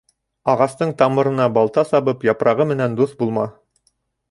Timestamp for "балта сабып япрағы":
1.59-2.69